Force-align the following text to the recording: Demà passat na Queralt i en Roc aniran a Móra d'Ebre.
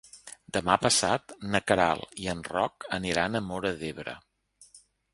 Demà 0.55 0.77
passat 0.85 1.35
na 1.51 1.61
Queralt 1.71 2.19
i 2.25 2.27
en 2.35 2.43
Roc 2.51 2.89
aniran 3.01 3.41
a 3.41 3.45
Móra 3.51 3.77
d'Ebre. 3.83 4.21